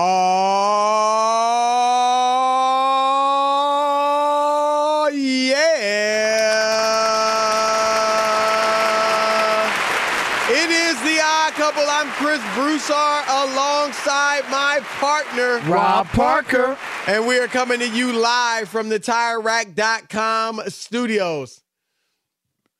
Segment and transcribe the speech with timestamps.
[0.00, 0.04] Oh,
[5.12, 5.58] yeah.
[10.50, 11.82] It is the odd couple.
[11.88, 16.78] I'm Chris Broussard alongside my partner, Rob Parker.
[17.08, 21.60] And we are coming to you live from the TireRack.com studios.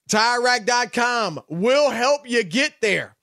[0.09, 3.17] TireRack.com will help you get there.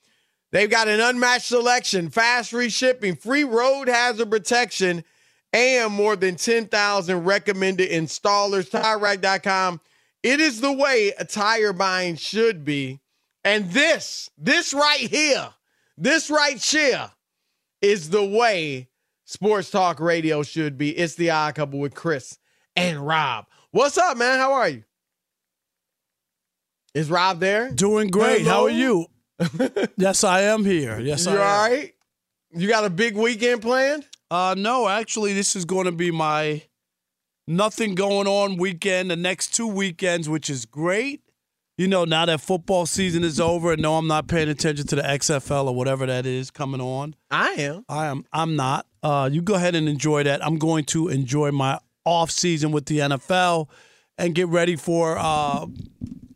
[0.55, 5.03] They've got an unmatched selection, fast reshipping, free road hazard protection,
[5.51, 8.69] and more than 10,000 recommended installers.
[8.69, 9.81] TireRack.com.
[10.23, 13.01] It is the way a tire buying should be.
[13.43, 15.49] And this, this right here,
[15.97, 17.11] this right here
[17.81, 18.87] is the way
[19.25, 20.97] sports talk radio should be.
[20.97, 22.39] It's the odd couple with Chris
[22.77, 23.47] and Rob.
[23.72, 24.39] What's up, man?
[24.39, 24.85] How are you?
[26.93, 27.72] Is Rob there?
[27.72, 28.43] Doing great.
[28.43, 28.51] Hello?
[28.51, 29.07] How are you?
[29.97, 31.00] yes, I am here.
[31.00, 31.41] Yes, you I am.
[31.41, 31.94] all right?
[32.51, 34.06] You got a big weekend planned?
[34.31, 36.63] Uh, no, actually, this is going to be my
[37.47, 39.12] nothing going on weekend.
[39.12, 41.22] The next two weekends, which is great.
[41.78, 44.96] You know, now that football season is over, and no, I'm not paying attention to
[44.96, 47.16] the XFL or whatever that is coming on.
[47.29, 47.84] I am.
[47.90, 48.25] I am.
[48.31, 48.88] I'm not.
[49.03, 50.44] Uh, you go ahead and enjoy that.
[50.44, 53.67] I'm going to enjoy my off season with the NFL
[54.17, 55.66] and get ready for uh,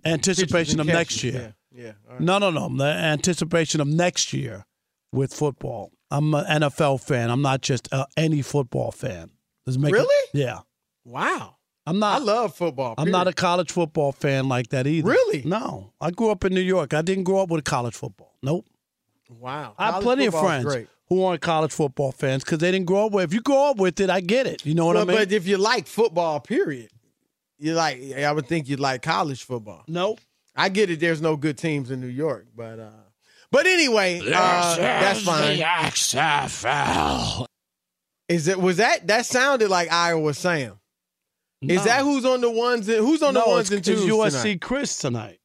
[0.03, 1.33] anticipation of next year.
[1.33, 1.51] Yeah.
[1.79, 1.91] Yeah.
[2.09, 2.19] right.
[2.19, 2.69] No, no, no.
[2.75, 4.65] The anticipation of next year
[5.11, 5.91] with football.
[6.11, 7.29] I'm an NFL fan.
[7.29, 9.31] I'm not just uh, any football fan.
[9.67, 10.27] Make it- Really?
[10.33, 10.59] yeah.
[11.05, 11.55] Wow.
[11.85, 12.21] I'm not.
[12.21, 12.95] I love football.
[12.97, 15.09] I'm not a college football fan like that either.
[15.09, 15.43] Really?
[15.43, 15.93] No.
[16.01, 16.93] I grew up in New York.
[16.93, 18.35] I didn't grow up with college football.
[18.43, 18.65] Nope.
[19.29, 19.73] wow.
[19.77, 23.11] I have plenty of friends who aren't college football fans because they didn't grow up
[23.13, 23.23] with.
[23.23, 23.27] It.
[23.29, 24.65] If you grow up with it, I get it.
[24.65, 25.17] You know what Well, I mean?
[25.17, 26.89] But if you like football, period,
[27.57, 28.01] you like.
[28.17, 29.83] I would think you'd like college football.
[29.87, 30.19] nope.
[30.59, 30.99] I get it.
[30.99, 32.89] There's no good teams in New York, but uh,
[33.49, 35.57] but anyway, uh, that's fine.
[35.57, 37.45] XFL.
[38.27, 40.77] Is it was that that sounded like Iowa Sam?
[41.61, 42.89] Is that who's on the ones?
[42.89, 44.61] In, who's on no, the ones and twos USC tonight?
[44.61, 45.39] Chris tonight.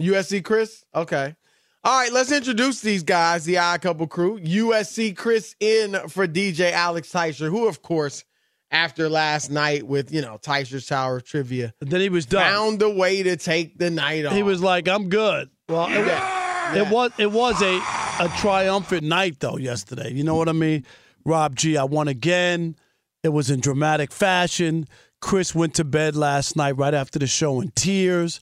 [0.00, 0.84] USC Chris.
[0.92, 1.36] Okay.
[1.84, 4.40] All right, let's introduce these guys, the Odd Couple crew.
[4.40, 8.24] USC Chris in for DJ Alex Teicher, who, of course,
[8.70, 12.42] after last night with, you know, Teicher's Tower Trivia, then he was done.
[12.42, 14.32] Found a way to take the night off.
[14.32, 15.50] He was like, I'm good.
[15.68, 16.76] Well, it, yeah.
[16.76, 17.76] it was it was a,
[18.20, 20.12] a triumphant night, though, yesterday.
[20.12, 20.84] You know what I mean?
[21.24, 22.76] Rob G, I won again.
[23.22, 24.86] It was in dramatic fashion.
[25.20, 28.40] Chris went to bed last night right after the show in tears.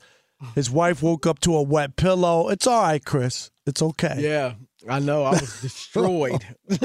[0.55, 2.50] His wife woke up to a wet pillow.
[2.50, 3.50] It's all right, Chris.
[3.67, 4.17] It's okay.
[4.19, 4.55] Yeah,
[4.88, 5.25] I know.
[5.25, 6.44] I was destroyed.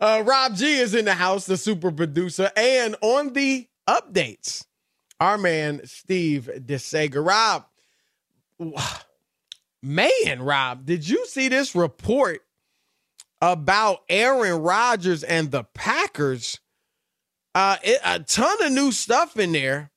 [0.00, 4.64] uh, Rob G is in the house, the super producer, and on the updates,
[5.20, 7.24] our man Steve DeSager.
[7.24, 7.64] Rob,
[9.82, 12.40] man, Rob, did you see this report
[13.40, 16.60] about Aaron Rodgers and the Packers?
[17.54, 19.90] Uh, it, a ton of new stuff in there.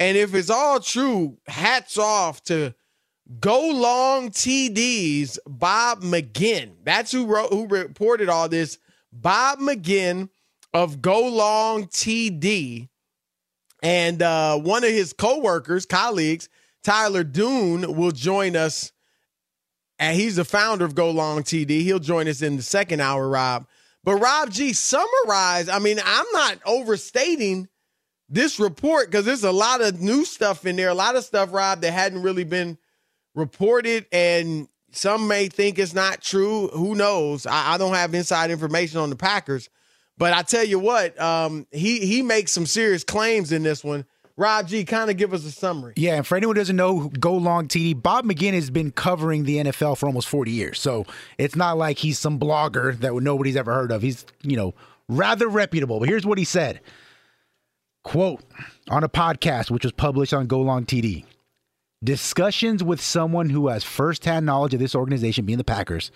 [0.00, 2.74] And if it's all true, hats off to
[3.40, 6.72] Go Long TDs, Bob McGinn.
[6.84, 8.78] That's who wrote who reported all this.
[9.12, 10.28] Bob McGinn
[10.74, 12.88] of Go Long TD.
[13.82, 16.48] And uh, one of his co-workers, colleagues,
[16.84, 18.92] Tyler Dunne, will join us.
[19.98, 21.82] And he's the founder of Go Long TD.
[21.82, 23.66] He'll join us in the second hour, Rob.
[24.04, 25.68] But Rob G, summarize.
[25.68, 27.68] I mean, I'm not overstating
[28.28, 31.52] this report because there's a lot of new stuff in there, a lot of stuff,
[31.52, 32.78] Rob, that hadn't really been
[33.34, 36.68] reported, and some may think it's not true.
[36.68, 37.46] Who knows?
[37.46, 39.68] I, I don't have inside information on the Packers,
[40.18, 44.04] but I tell you what, um, he he makes some serious claims in this one.
[44.36, 45.92] Rob G, kind of give us a summary.
[45.96, 48.02] Yeah, and for anyone who doesn't know, go long TD.
[48.02, 51.04] Bob McGinn has been covering the NFL for almost 40 years, so
[51.36, 54.02] it's not like he's some blogger that nobody's ever heard of.
[54.02, 54.74] He's you know
[55.08, 56.00] rather reputable.
[56.00, 56.80] But here's what he said.
[58.04, 58.42] Quote
[58.88, 61.24] on a podcast which was published on Go Long TD
[62.02, 66.10] discussions with someone who has firsthand knowledge of this organization, being the Packers,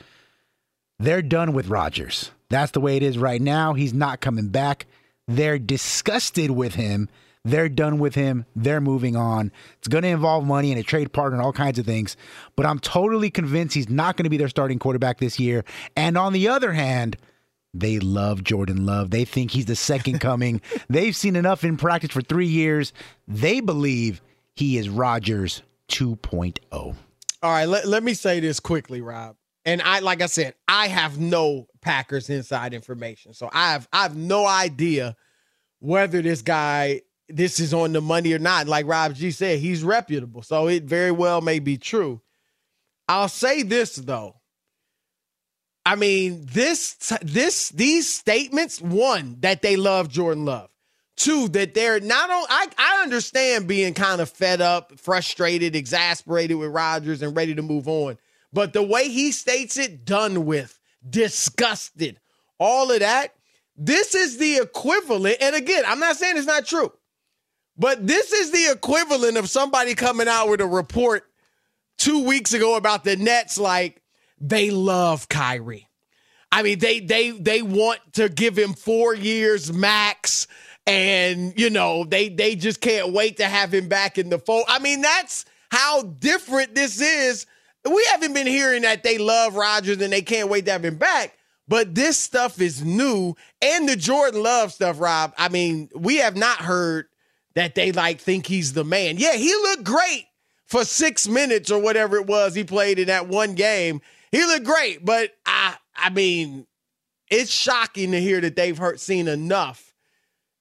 [0.98, 2.30] they're done with Rodgers.
[2.48, 3.74] That's the way it is right now.
[3.74, 4.86] He's not coming back.
[5.28, 7.08] They're disgusted with him.
[7.44, 8.44] They're done with him.
[8.56, 9.52] They're moving on.
[9.78, 12.16] It's going to involve money and a trade partner and all kinds of things.
[12.56, 15.64] But I'm totally convinced he's not going to be their starting quarterback this year.
[15.96, 17.16] And on the other hand,
[17.72, 19.10] they love Jordan Love.
[19.10, 20.60] They think he's the second coming.
[20.88, 22.92] They've seen enough in practice for three years.
[23.28, 24.22] They believe
[24.56, 26.56] he is Rodgers 2.0.
[26.72, 26.94] All
[27.42, 29.36] right, let, let me say this quickly, Rob.
[29.64, 33.34] And I like I said, I have no Packers inside information.
[33.34, 35.16] So I have I have no idea
[35.80, 38.68] whether this guy this is on the money or not.
[38.68, 40.42] Like Rob G said, he's reputable.
[40.42, 42.20] So it very well may be true.
[43.08, 44.36] I'll say this though.
[45.84, 50.70] I mean, this this these statements, one, that they love Jordan Love.
[51.16, 56.58] Two, that they're not on I, I understand being kind of fed up, frustrated, exasperated
[56.58, 58.18] with Rodgers and ready to move on.
[58.52, 60.78] But the way he states it, done with,
[61.08, 62.20] disgusted,
[62.58, 63.34] all of that,
[63.76, 65.38] this is the equivalent.
[65.40, 66.92] And again, I'm not saying it's not true,
[67.78, 71.24] but this is the equivalent of somebody coming out with a report
[71.98, 74.02] two weeks ago about the Nets, like,
[74.38, 75.88] they love Kyrie.
[76.52, 80.46] I mean, they they they want to give him four years max,
[80.86, 84.64] and you know they they just can't wait to have him back in the fold.
[84.68, 87.46] I mean, that's how different this is.
[87.90, 90.96] We haven't been hearing that they love Rodgers and they can't wait to have him
[90.96, 91.36] back.
[91.68, 95.34] But this stuff is new, and the Jordan Love stuff, Rob.
[95.36, 97.06] I mean, we have not heard
[97.54, 99.16] that they like think he's the man.
[99.18, 100.26] Yeah, he looked great
[100.66, 104.00] for six minutes or whatever it was he played in that one game
[104.32, 106.66] he looked great, but I I mean,
[107.30, 109.85] it's shocking to hear that they've heard seen enough.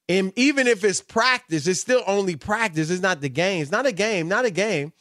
[0.07, 2.89] And even if it's practice, it's still only practice.
[2.89, 3.61] It's not the game.
[3.61, 4.27] It's not a game.
[4.27, 4.93] Not a game.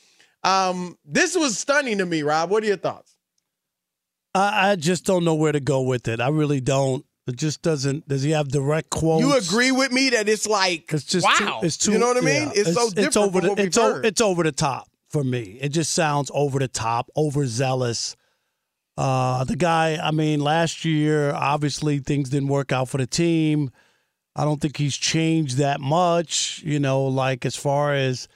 [0.42, 2.50] Um, this was stunning to me, Rob.
[2.50, 3.14] What are your thoughts?
[4.34, 6.20] I, I just don't know where to go with it.
[6.20, 7.04] I really don't.
[7.26, 8.06] It just doesn't.
[8.06, 9.24] Does he have direct quotes?
[9.24, 11.60] You agree with me that it's like it's just wow.
[11.60, 11.92] Too, it's too.
[11.92, 12.42] You know what I mean?
[12.42, 13.06] Yeah, it's, it's, so different.
[13.06, 13.54] It's over the.
[13.62, 15.58] It's, o- it's over the top for me.
[15.60, 18.16] It just sounds over the top, overzealous.
[18.96, 23.70] Uh, the guy, I mean, last year, obviously things didn't work out for the team.
[24.36, 28.28] I don't think he's changed that much, you know, like as far as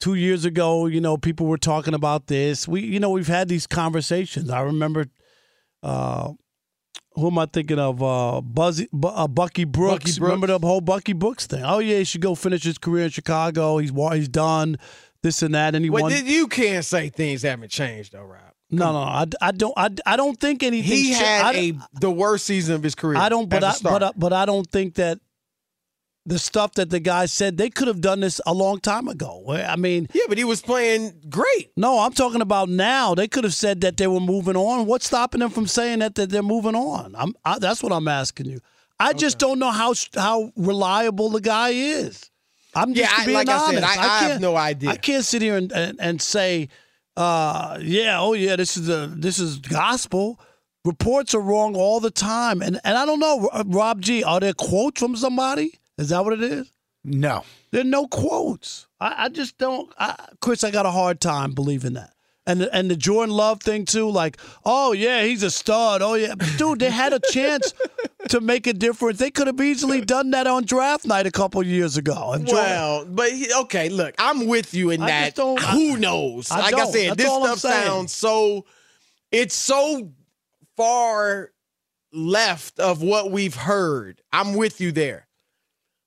[0.00, 2.68] two years ago, you know, people were talking about this.
[2.68, 4.50] We, you know, we've had these conversations.
[4.50, 5.06] I remember,
[5.82, 6.32] uh,
[7.14, 8.02] who am I thinking of?
[8.02, 10.04] Uh, Buzzy, uh, Bucky, Brooks.
[10.04, 10.20] Bucky Brooks.
[10.20, 11.64] Remember the whole Bucky Brooks thing?
[11.64, 13.78] Oh yeah, he should go finish his career in Chicago.
[13.78, 14.78] He's he's done
[15.22, 16.12] this and that, and he well, won.
[16.24, 18.40] You can't say things haven't changed though, Rob.
[18.70, 19.74] No, no, I, I don't.
[19.76, 20.90] I, I don't think anything.
[20.90, 23.18] He had I, a the worst season of his career.
[23.18, 25.20] I don't, but I, but I, but I don't think that
[26.24, 29.44] the stuff that the guy said, they could have done this a long time ago.
[29.48, 31.72] I mean, yeah, but he was playing great.
[31.76, 33.14] No, I'm talking about now.
[33.14, 34.86] They could have said that they were moving on.
[34.86, 37.14] What's stopping them from saying that, that they're moving on?
[37.16, 38.60] I'm, I, that's what I'm asking you.
[39.00, 39.18] I okay.
[39.18, 42.30] just don't know how how reliable the guy is.
[42.74, 43.84] I'm just yeah, being like honest.
[43.84, 44.90] I, said, I, I, I have no idea.
[44.90, 46.68] I can't sit here and, and, and say,
[47.16, 50.38] uh, yeah, oh yeah, this is the this is gospel.
[50.84, 54.22] Reports are wrong all the time, and and I don't know, Rob G.
[54.22, 55.80] Are there quotes from somebody?
[55.98, 56.70] Is that what it is?
[57.04, 58.86] No, there are no quotes.
[59.00, 59.92] I, I just don't.
[59.98, 62.14] I, Chris, I got a hard time believing that.
[62.44, 66.02] And the, and the Jordan Love thing too, like, oh yeah, he's a stud.
[66.02, 67.72] Oh yeah, dude, they had a chance
[68.28, 69.18] to make a difference.
[69.18, 72.32] They could have easily done that on draft night a couple years ago.
[72.32, 75.36] And well, but he, okay, look, I'm with you in I that.
[75.36, 76.50] Who knows?
[76.50, 76.74] I like.
[76.74, 78.64] I said, That's this stuff sounds so.
[79.30, 80.12] It's so
[80.76, 81.52] far
[82.12, 84.20] left of what we've heard.
[84.32, 85.26] I'm with you there.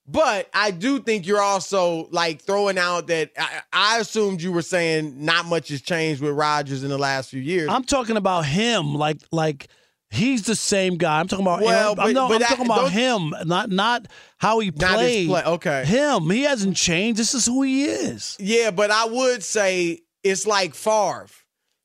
[0.07, 4.61] But I do think you're also like throwing out that I, I, assumed you were
[4.61, 7.69] saying not much has changed with Rodgers in the last few years.
[7.69, 9.67] I'm talking about him, like like
[10.11, 11.19] he's the same guy.
[11.19, 14.07] I'm talking about well, but, I'm, no, I'm that, talking about him, not not
[14.37, 15.27] how he played.
[15.27, 15.43] Play.
[15.43, 16.29] Okay, him.
[16.29, 17.19] He hasn't changed.
[17.19, 18.37] This is who he is.
[18.39, 21.27] Yeah, but I would say it's like Favre.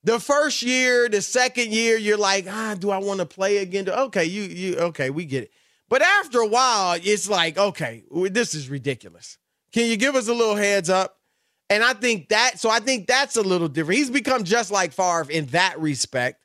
[0.02, 3.88] The first year, the second year, you're like, ah, do I want to play again?
[3.88, 5.52] Okay, you you okay, we get it.
[5.90, 9.36] But after a while, it's like, okay, this is ridiculous.
[9.72, 11.16] Can you give us a little heads up?
[11.68, 13.98] And I think that, so I think that's a little different.
[13.98, 16.44] He's become just like Favre in that respect.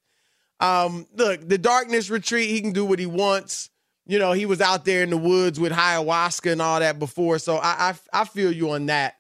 [0.60, 3.70] Um, look, the darkness retreat, he can do what he wants.
[4.08, 7.40] You know, he was out there in the woods with ayahuasca and all that before.
[7.40, 9.16] So I, I, I feel you on that.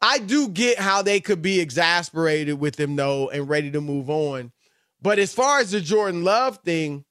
[0.00, 4.10] I do get how they could be exasperated with him though and ready to move
[4.10, 4.52] on.
[5.00, 7.04] But as far as the Jordan Love thing,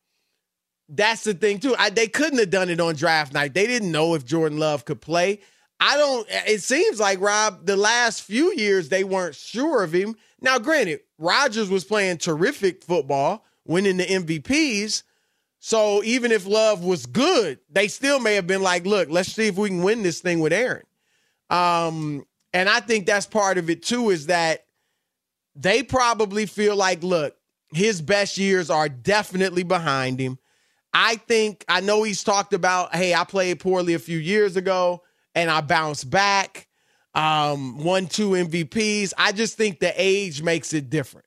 [0.96, 1.76] that's the thing too.
[1.78, 3.54] I, they couldn't have done it on draft night.
[3.54, 5.40] They didn't know if Jordan Love could play.
[5.80, 6.28] I don't.
[6.48, 7.66] It seems like Rob.
[7.66, 10.16] The last few years they weren't sure of him.
[10.40, 15.04] Now, granted, Rodgers was playing terrific football, winning the MVPs.
[15.60, 19.48] So even if Love was good, they still may have been like, "Look, let's see
[19.48, 20.86] if we can win this thing with Aaron."
[21.50, 24.10] Um, and I think that's part of it too.
[24.10, 24.66] Is that
[25.56, 27.36] they probably feel like, look,
[27.74, 30.38] his best years are definitely behind him.
[30.94, 35.02] I think I know he's talked about, hey, I played poorly a few years ago
[35.34, 36.68] and I bounced back.
[37.16, 39.14] Um, one, two MVPs.
[39.18, 41.26] I just think the age makes it different.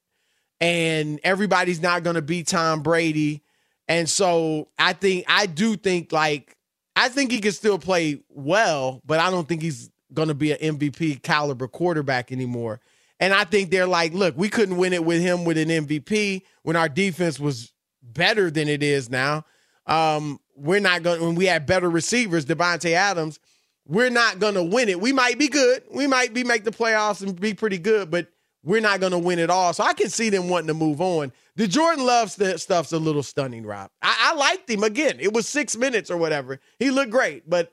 [0.60, 3.42] And everybody's not gonna be Tom Brady.
[3.88, 6.56] And so I think I do think like
[6.94, 10.78] I think he can still play well, but I don't think he's gonna be an
[10.78, 12.80] MVP caliber quarterback anymore.
[13.18, 16.42] And I think they're like, look, we couldn't win it with him with an MVP
[16.62, 19.44] when our defense was better than it is now
[19.86, 23.38] um, we're not going when we have better receivers, Davante Adams,
[23.86, 25.00] we're not to win it.
[25.00, 25.82] We might be good.
[25.90, 28.28] We might be make the playoffs and be pretty good, but
[28.64, 29.72] we're not going to win it all.
[29.72, 31.32] So I can see them wanting to move on.
[31.54, 33.90] The Jordan Love stuff's a little stunning, Rob.
[34.02, 35.18] I-, I liked him again.
[35.20, 36.60] It was six minutes or whatever.
[36.78, 37.72] He looked great, but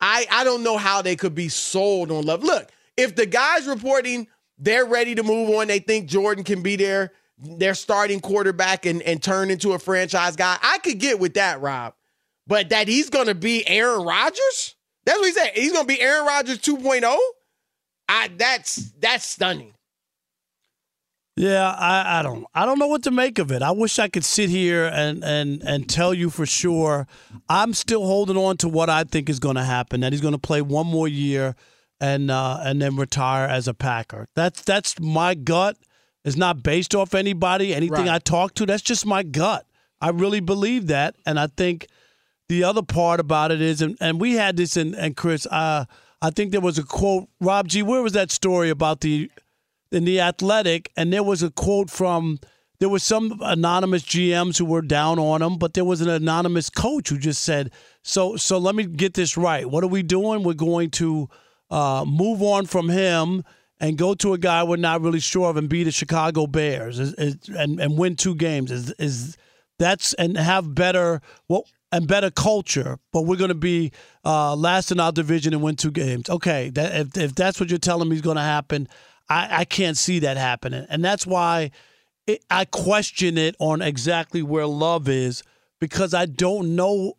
[0.00, 2.42] I I don't know how they could be sold on Love.
[2.42, 4.26] Look, if the guys reporting
[4.58, 9.02] they're ready to move on, they think Jordan can be there their starting quarterback and,
[9.02, 10.56] and turn into a franchise guy.
[10.62, 11.94] I could get with that, Rob.
[12.46, 14.74] But that he's going to be Aaron Rodgers?
[15.04, 15.50] That's what he said.
[15.54, 17.16] He's going to be Aaron Rodgers 2.0?
[18.08, 19.74] I that's that's stunning.
[21.36, 23.62] Yeah, I, I don't I don't know what to make of it.
[23.62, 27.06] I wish I could sit here and and and tell you for sure.
[27.48, 30.00] I'm still holding on to what I think is going to happen.
[30.00, 31.56] That he's going to play one more year
[32.00, 34.28] and uh, and then retire as a Packer.
[34.34, 35.78] That's that's my gut
[36.24, 38.14] is not based off anybody, anything right.
[38.14, 38.66] I talk to.
[38.66, 39.66] That's just my gut.
[40.00, 41.16] I really believe that.
[41.26, 41.88] And I think
[42.48, 45.84] the other part about it is, and, and we had this in, and Chris, uh,
[46.20, 49.30] I think there was a quote, Rob G, where was that story about the,
[49.90, 50.90] in the athletic?
[50.96, 52.38] And there was a quote from,
[52.78, 56.70] there was some anonymous GMs who were down on him, but there was an anonymous
[56.70, 57.70] coach who just said,
[58.02, 59.68] so, so let me get this right.
[59.68, 60.42] What are we doing?
[60.42, 61.28] We're going to
[61.70, 63.44] uh, move on from him
[63.82, 66.98] and go to a guy we're not really sure of and beat the Chicago Bears
[66.98, 69.36] is, is, and and win two games is is
[69.78, 73.92] that's and have better well and better culture, but we're going to be
[74.24, 76.30] uh, last in our division and win two games.
[76.30, 78.88] Okay, that, if if that's what you're telling me is going to happen,
[79.28, 81.70] I, I can't see that happening, and that's why
[82.26, 85.42] it, I question it on exactly where love is
[85.80, 87.14] because I don't know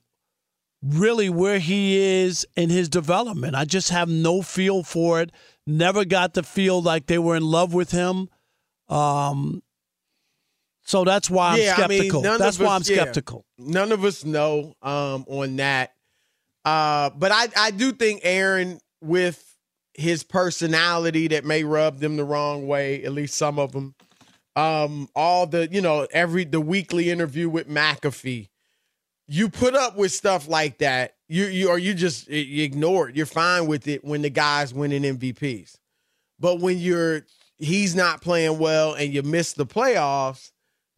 [0.82, 3.55] really where he is in his development.
[3.55, 5.32] I just have no feel for it
[5.65, 8.29] never got to feel like they were in love with him.
[8.89, 9.63] Um,
[10.86, 12.25] so that's why I'm yeah, skeptical.
[12.25, 13.46] I mean, that's why us, I'm skeptical.
[13.58, 15.93] Yeah, none of us know um, on that.
[16.65, 19.58] Uh, but I, I do think Aaron, with
[19.93, 23.96] his personality that may rub them the wrong way, at least some of them,
[24.55, 28.50] um, all the, you know, every the weekly interview with McAfee,
[29.34, 31.16] you put up with stuff like that.
[31.28, 33.16] You you or you just you ignore it.
[33.16, 35.75] You're fine with it when the guy's winning MVPs.
[36.40, 37.24] But when you're
[37.58, 40.52] he's not playing well and you miss the playoffs,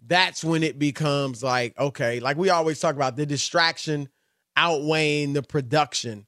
[0.05, 4.09] that's when it becomes like, okay, like we always talk about the distraction
[4.57, 6.25] outweighing the production.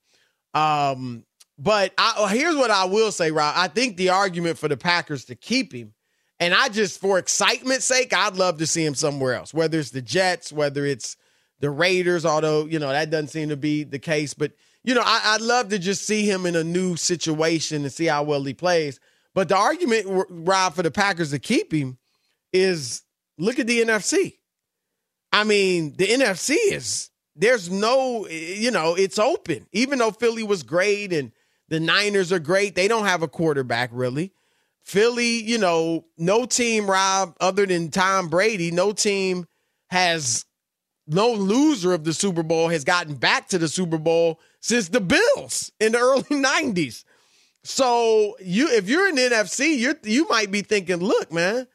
[0.54, 1.26] Um,
[1.58, 3.54] but I, oh, here's what I will say, Rob.
[3.58, 5.94] I think the argument for the Packers to keep him,
[6.40, 9.92] and I just for excitement's sake, I'd love to see him somewhere else, whether it's
[9.92, 11.18] the Jets, whether it's
[11.60, 14.34] the Raiders, although, you know, that doesn't seem to be the case.
[14.34, 17.92] But, you know, I, would love to just see him in a new situation and
[17.92, 19.00] see how well he plays.
[19.34, 21.98] But the argument, Rob, for the Packers to keep him
[22.54, 23.04] is
[23.38, 24.38] look at the NFC.
[25.32, 29.68] I mean, the NFC is there's no, you know, it's open.
[29.72, 31.32] Even though Philly was great and
[31.70, 34.34] the Niners are great, they don't have a quarterback really.
[34.84, 39.46] Philly, you know, no team, Rob, other than Tom Brady, no team
[39.90, 40.46] has
[41.08, 45.02] no loser of the Super Bowl has gotten back to the Super Bowl since the
[45.02, 47.04] Bills in the early 90s.
[47.64, 51.68] So you if you're in the NFC, you you might be thinking, look, man,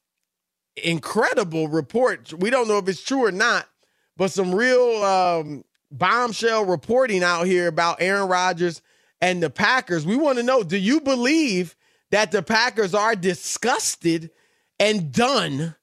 [0.83, 2.33] incredible report.
[2.33, 3.69] We don't know if it's true or not,
[4.17, 8.83] but some real um, bombshell reporting out here about Aaron Rodgers
[9.21, 10.07] and the Packers.
[10.07, 11.77] We want to know do you believe
[12.11, 14.31] that the Packers are disgusted
[14.79, 15.75] and done?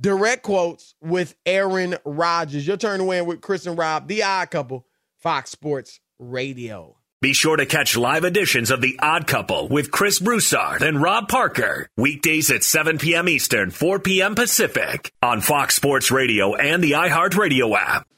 [0.00, 2.66] Direct quotes with Aaron Rodgers.
[2.66, 4.86] Your turn to win with Chris and Rob, the odd couple,
[5.18, 6.96] Fox Sports Radio.
[7.22, 11.28] Be sure to catch live editions of The Odd Couple with Chris Broussard and Rob
[11.28, 11.88] Parker.
[11.96, 13.28] Weekdays at 7 p.m.
[13.28, 14.34] Eastern, 4 p.m.
[14.34, 18.08] Pacific on Fox Sports Radio and the iHeartRadio app.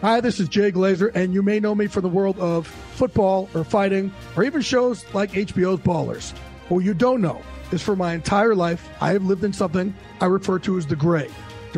[0.00, 3.48] Hi, this is Jay Glazer, and you may know me from the world of football
[3.54, 6.32] or fighting or even shows like HBO's Ballers.
[6.70, 7.40] What you don't know
[7.70, 10.96] is for my entire life, I have lived in something I refer to as the
[10.96, 11.30] gray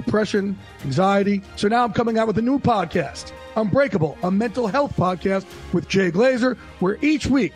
[0.05, 1.43] depression, anxiety.
[1.57, 5.89] So now I'm coming out with a new podcast Unbreakable, a mental health podcast with
[5.89, 7.55] Jay Glazer, where each week,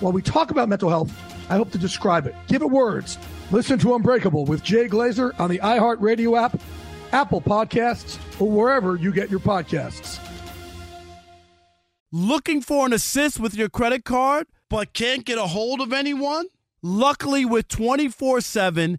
[0.00, 1.12] while we talk about mental health,
[1.48, 3.18] I hope to describe it, give it words.
[3.50, 6.60] Listen to Unbreakable with Jay Glazer on the iHeartRadio app,
[7.12, 10.18] Apple Podcasts, or wherever you get your podcasts.
[12.10, 16.46] Looking for an assist with your credit card, but can't get a hold of anyone?
[16.82, 18.98] Luckily, with 24 7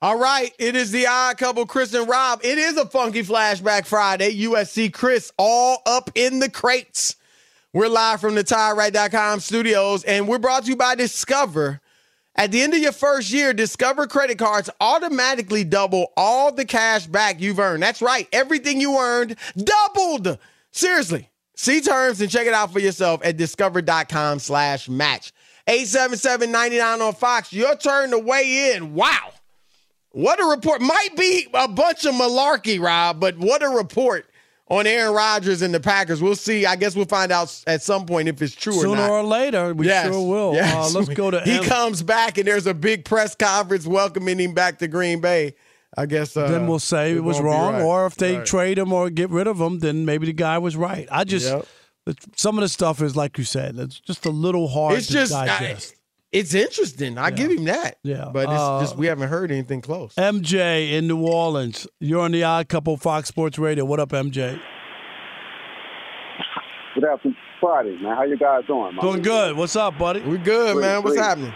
[0.00, 2.38] All right, it is the odd couple, Chris and Rob.
[2.44, 4.32] It is a funky flashback Friday.
[4.44, 7.16] USC Chris all up in the crates.
[7.72, 11.80] We're live from the TireRack.com studios, and we're brought to you by Discover.
[12.36, 17.08] At the end of your first year, Discover credit cards automatically double all the cash
[17.08, 17.82] back you've earned.
[17.82, 20.38] That's right, everything you earned doubled.
[20.70, 25.32] Seriously, see terms and check it out for yourself at discover.com slash match.
[25.66, 28.94] 877-99 on Fox, your turn to weigh in.
[28.94, 29.32] Wow.
[30.12, 30.80] What a report.
[30.80, 34.26] Might be a bunch of malarkey, Rob, but what a report
[34.70, 36.20] on Aaron Rodgers and the Packers.
[36.22, 36.66] We'll see.
[36.66, 39.02] I guess we'll find out at some point if it's true Sooner or not.
[39.06, 40.54] Sooner or later, we Yes, sure will.
[40.54, 40.94] yes.
[40.94, 44.38] Uh, let's go to He M- comes back and there's a big press conference welcoming
[44.38, 45.54] him back to Green Bay.
[45.96, 47.82] I guess uh, then we'll say it was wrong, right.
[47.82, 48.46] or if they Right.
[48.46, 51.08] trade him or get rid of him, then maybe the guy was right.
[51.10, 51.66] I just Yep.
[52.36, 55.12] some of the stuff is like you said, it's just a little hard It's to
[55.14, 55.94] just digest.
[55.94, 55.97] I-
[56.32, 57.16] it's interesting.
[57.18, 57.96] I give him that.
[58.02, 58.30] Yeah.
[58.32, 60.14] But it's Uh, just we haven't heard anything close.
[60.16, 63.84] MJ in New Orleans, you're on the Odd Couple Fox Sports Radio.
[63.84, 64.60] What up, MJ?
[66.94, 68.16] Good afternoon, Friday, man.
[68.16, 68.96] How you guys doing?
[68.96, 69.04] man?
[69.04, 69.56] Doing good.
[69.56, 70.20] What's up, buddy?
[70.20, 71.02] We're good, Great, man.
[71.02, 71.24] What's great.
[71.26, 71.52] happening?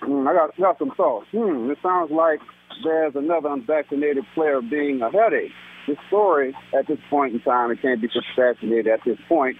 [0.00, 1.26] Hmm, I got got some thoughts.
[1.30, 2.40] Hmm, it sounds like
[2.82, 5.52] there's another unvaccinated player being a headache.
[5.86, 9.56] This story, at this point in time, it can't be substantiated at this point.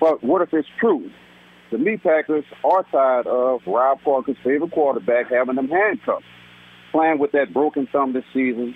[0.00, 1.10] But what if it's true?
[1.72, 6.22] The Meat Packers are tired of Rob Parker's favorite quarterback having them handcuffed,
[6.92, 8.74] playing with that broken thumb this season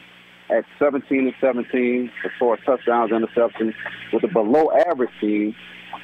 [0.48, 3.74] at 17 and 17 for far as touchdowns, interceptions,
[4.14, 5.54] with a below average team.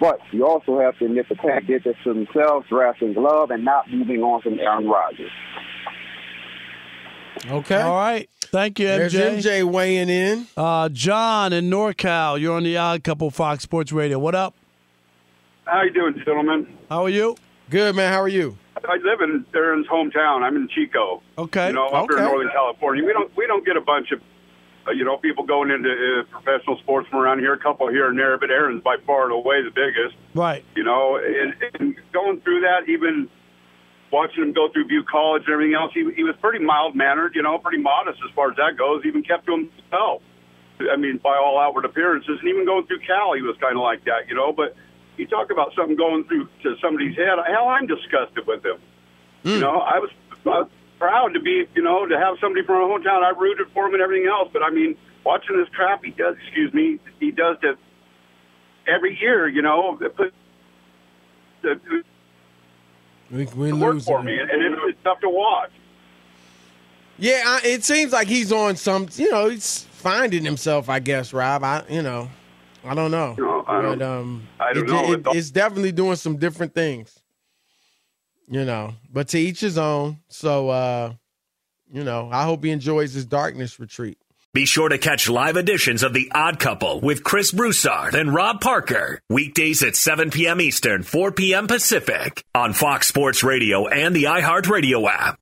[0.00, 3.64] But you also have to admit the Pack did this to themselves, drafting Glove and
[3.64, 5.30] not moving on from Aaron Rodgers.
[7.50, 7.80] Okay.
[7.80, 8.28] All right.
[8.40, 9.38] Thank you, There's MJ.
[9.38, 10.46] MJ weighing in.
[10.58, 14.18] Uh, John in NorCal, you're on the Odd Couple Fox Sports Radio.
[14.18, 14.54] What up?
[15.64, 16.66] How you doing, gentlemen?
[16.88, 17.36] How are you?
[17.70, 18.12] Good, man.
[18.12, 18.58] How are you?
[18.76, 20.42] I live in Aaron's hometown.
[20.42, 21.22] I'm in Chico.
[21.38, 21.68] Okay.
[21.68, 22.24] You know, up here Okay.
[22.26, 23.04] in Northern California.
[23.04, 24.20] We don't we don't get a bunch of
[24.88, 27.52] uh, you know people going into uh, professional sports from around here.
[27.52, 30.16] A couple here and there, but Aaron's by far and away the biggest.
[30.34, 30.64] Right.
[30.74, 33.28] You know, and, and going through that, even
[34.10, 37.36] watching him go through Butte College and everything else, he, he was pretty mild mannered.
[37.36, 39.04] You know, pretty modest as far as that goes.
[39.06, 40.22] Even kept to himself.
[40.92, 43.82] I mean, by all outward appearances, and even going through Cal, he was kind of
[43.82, 44.26] like that.
[44.28, 44.74] You know, but
[45.16, 47.38] you talk about something going through to somebody's head.
[47.46, 48.78] Hell, I'm disgusted with him.
[49.44, 49.60] You hmm.
[49.60, 50.10] know, I was,
[50.44, 53.22] I was proud to be, you know, to have somebody from our hometown.
[53.22, 54.48] I rooted for him and everything else.
[54.52, 57.76] But I mean, watching this crap he does, excuse me, he does to
[58.86, 59.48] every year.
[59.48, 60.16] You know, it
[61.62, 62.02] the,
[63.30, 64.26] We, we lose for him.
[64.26, 65.70] me, and it, it's tough to watch.
[67.18, 69.08] Yeah, I, it seems like he's on some.
[69.12, 70.88] You know, he's finding himself.
[70.88, 71.62] I guess, Rob.
[71.62, 72.28] I, you know,
[72.84, 73.34] I don't know.
[73.38, 74.90] No, I don't- but um, I don't it-
[75.24, 75.32] know.
[75.32, 77.18] it- it's definitely doing some different things.
[78.48, 80.18] You know, but to each his own.
[80.28, 81.12] So, uh,
[81.90, 84.18] you know, I hope he enjoys his darkness retreat.
[84.52, 88.60] Be sure to catch live editions of The Odd Couple with Chris Broussard and Rob
[88.60, 89.20] Parker.
[89.30, 90.60] Weekdays at 7 p.m.
[90.60, 91.66] Eastern, 4 p.m.
[91.66, 95.38] Pacific on Fox Sports Radio and the iHeartRadio app.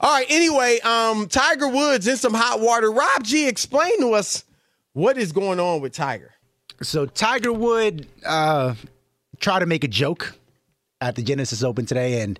[0.00, 0.26] All right.
[0.28, 2.90] Anyway, um, Tiger Woods in some hot water.
[2.92, 4.44] Rob G, explain to us
[4.92, 6.32] what is going on with Tiger.
[6.82, 8.74] So Tiger Wood uh,
[9.38, 10.34] tried to make a joke
[11.00, 12.38] at the Genesis Open today, and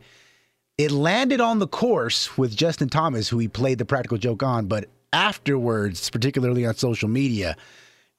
[0.78, 4.66] it landed on the course with Justin Thomas, who he played the practical joke on.
[4.66, 7.56] But afterwards, particularly on social media,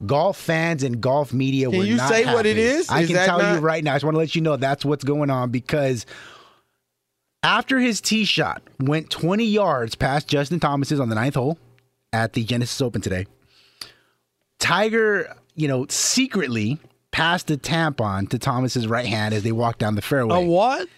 [0.05, 2.89] golf fans and golf media Can were you not say what it is?
[2.89, 3.93] I Is can tell you right now.
[3.93, 6.05] I just want to let you know that's what's going on because
[7.43, 11.57] after his tee shot went 20 yards past Justin Thomas's on the ninth hole
[12.13, 13.25] at the Genesis Open today,
[14.59, 16.79] Tiger, you know, secretly
[17.11, 20.35] passed a tampon to Thomas's right hand as they walked down the fairway.
[20.35, 20.89] A what?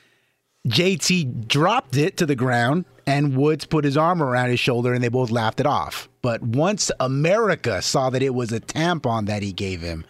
[0.67, 5.04] JT dropped it to the ground and Woods put his arm around his shoulder and
[5.04, 6.08] they both laughed it off.
[6.21, 10.06] But once America saw that it was a tampon that he gave him,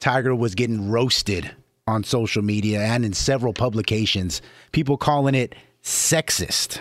[0.00, 1.50] Tiger was getting roasted
[1.86, 4.40] on social media and in several publications,
[4.72, 6.80] people calling it sexist.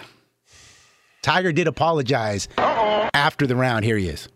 [1.22, 3.84] Tiger did apologize after the round.
[3.84, 4.30] Here he is.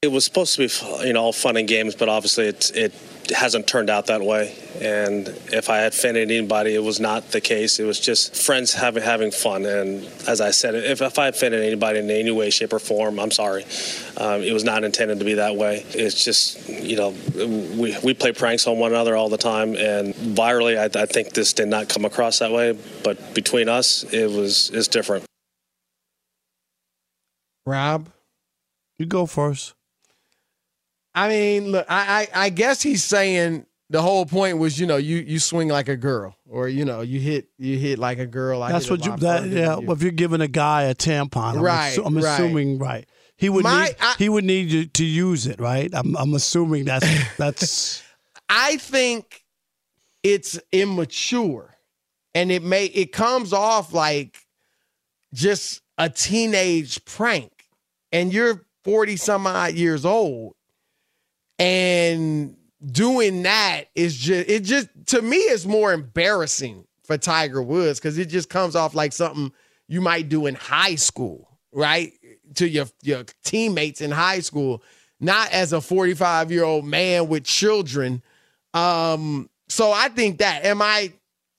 [0.00, 2.94] It was supposed to be, you know, all fun and games, but obviously it it
[3.34, 4.54] hasn't turned out that way.
[4.80, 7.80] And if I had offended anybody, it was not the case.
[7.80, 9.66] It was just friends having having fun.
[9.66, 13.18] And as I said, if, if I offended anybody in any way, shape, or form,
[13.18, 13.64] I'm sorry.
[14.16, 15.84] Um, it was not intended to be that way.
[15.90, 17.10] It's just, you know,
[17.76, 21.32] we we play pranks on one another all the time, and virally, I, I think
[21.34, 22.78] this did not come across that way.
[23.02, 25.24] But between us, it was it's different.
[27.66, 28.08] Rob,
[28.98, 29.74] you go first.
[31.24, 34.96] I mean, look, I, I I guess he's saying the whole point was, you know,
[34.98, 38.26] you you swing like a girl, or you know, you hit you hit like a
[38.26, 38.62] girl.
[38.62, 39.16] I That's what you.
[39.16, 39.78] That, yeah.
[39.78, 39.90] You.
[39.92, 42.24] If you're giving a guy a tampon, I'm, Right, assu- I'm right.
[42.24, 43.08] assuming right.
[43.36, 43.96] He would My- need.
[44.18, 45.90] he would need you to use it, right?
[45.92, 46.16] I'm.
[46.16, 48.02] I'm assuming that's that's.
[48.48, 49.44] I think
[50.22, 51.74] it's immature,
[52.34, 54.38] and it may it comes off like
[55.32, 57.52] just a teenage prank,
[58.12, 60.54] and you're forty some odd years old,
[61.58, 67.98] and doing that is just it just to me is more embarrassing for Tiger Woods
[67.98, 69.52] because it just comes off like something
[69.88, 72.12] you might do in high school, right?
[72.54, 74.82] To your your teammates in high school,
[75.18, 78.22] not as a 45 year old man with children.
[78.74, 81.12] Um, so I think that am I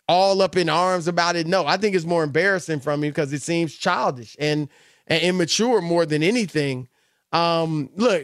[0.07, 1.47] all up in arms about it?
[1.47, 4.69] No, I think it's more embarrassing from me because it seems childish and
[5.07, 6.87] and immature more than anything.
[7.31, 8.23] Um, look,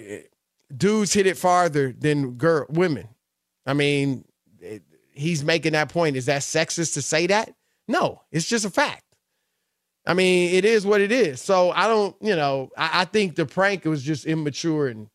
[0.76, 3.08] dudes hit it farther than girl women.
[3.66, 4.26] I mean,
[4.60, 6.16] it- he's making that point.
[6.16, 7.54] Is that sexist to say that?
[7.88, 9.04] No, it's just a fact.
[10.08, 11.42] I mean, it is what it is.
[11.42, 15.08] So I don't, you know, I, I think the prank was just immature and,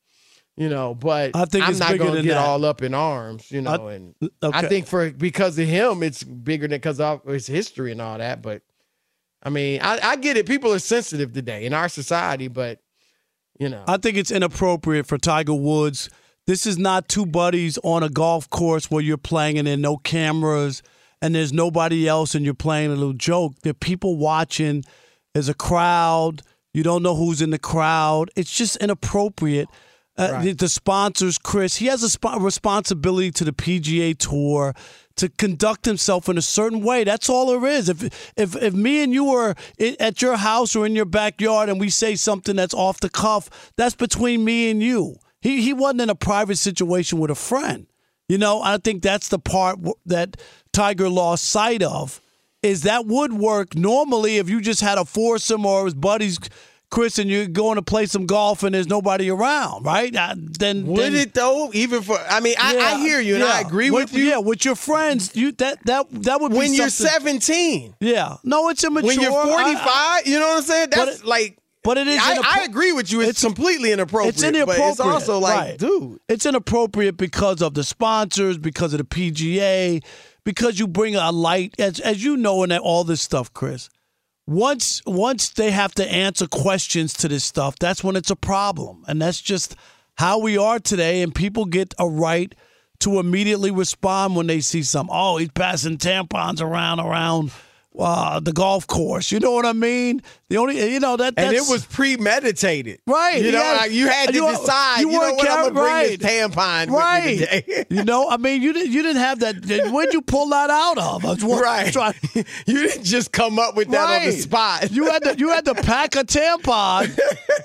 [0.56, 2.38] you know, but I think I'm not going to get that.
[2.38, 4.58] all up in arms, you know, I- and okay.
[4.58, 8.18] I think for because of him, it's bigger than because of his history and all
[8.18, 8.42] that.
[8.42, 8.62] But
[9.42, 10.46] I mean, I, I get it.
[10.46, 12.80] People are sensitive today in our society, but
[13.60, 16.08] you know, I think it's inappropriate for Tiger Woods.
[16.46, 19.76] This is not two buddies on a golf course where you're playing and there are
[19.76, 20.82] no cameras
[21.20, 23.52] and there's nobody else and you're playing a little joke.
[23.62, 24.82] There are people watching.
[25.34, 26.40] There's a crowd.
[26.72, 28.30] You don't know who's in the crowd.
[28.34, 29.68] It's just inappropriate.
[30.20, 34.74] Uh, the, the sponsors, Chris, he has a sp- responsibility to the PGA Tour
[35.16, 37.04] to conduct himself in a certain way.
[37.04, 37.88] That's all there is.
[37.88, 39.54] If if if me and you are
[39.98, 43.72] at your house or in your backyard and we say something that's off the cuff,
[43.76, 45.16] that's between me and you.
[45.40, 47.86] He he wasn't in a private situation with a friend.
[48.28, 50.36] You know, I think that's the part w- that
[50.72, 52.20] Tiger lost sight of.
[52.62, 56.38] Is that would work normally if you just had a foursome or his buddies,
[56.90, 60.14] Chris, and you're going to play some golf and there's nobody around, right?
[60.14, 61.70] Uh, then would then- it though?
[61.72, 64.24] Even for, I mean, I, I hear you and I agree with, you.
[64.24, 67.94] Yeah, with your friends, you that that that would be when you're 17.
[68.00, 69.06] Yeah, no, it's immature.
[69.06, 70.88] When you're 45, I- you know what I'm saying?
[70.90, 71.56] That's it- like.
[71.82, 72.20] But it is.
[72.22, 73.22] I, I agree with you.
[73.22, 74.34] It's, completely inappropriate.
[74.34, 74.78] It's inappropriate.
[74.78, 75.78] But it's also like, right.
[75.78, 76.20] dude.
[76.28, 80.04] It's inappropriate because of the sponsors, because of the PGA,
[80.44, 83.88] because you bring a light, as as you know, in all this stuff, Chris.
[84.50, 89.04] Once once they have to answer questions to this stuff, that's when it's a problem,
[89.06, 89.76] and that's just
[90.18, 91.22] how we are today.
[91.22, 92.52] And people get a right
[92.98, 95.14] to immediately respond when they see something.
[95.16, 97.52] Oh, he's passing tampons around around
[97.98, 99.32] uh, the golf course.
[99.32, 100.22] You know what I mean?
[100.48, 103.00] The only you know that And it was premeditated.
[103.06, 103.42] Right.
[103.42, 103.72] You know, Yeah.
[103.72, 106.18] like you had to You- decide, you, you know what, I'm going to carry- bring
[106.18, 107.24] this tampon right.
[107.24, 107.84] with me today.
[107.90, 109.90] you know, I mean, you didn't you didn't have that.
[109.92, 111.24] Where'd you pull that out of?
[111.24, 111.92] I was Right.
[111.92, 112.14] trying-
[112.66, 114.90] you didn't just come up with that on the spot.
[114.90, 117.14] You had to you had to pack a tampon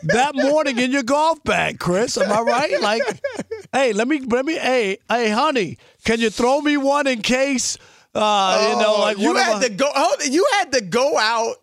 [0.03, 2.17] that morning in your golf bag, Chris.
[2.17, 2.81] Am I right?
[2.81, 3.03] Like,
[3.73, 4.55] hey, let me let me.
[4.57, 7.77] Hey, hey, honey, can you throw me one in case?
[8.15, 9.89] Uh, you know, Oh, like you had to go.
[9.93, 11.55] Hold you had to go out.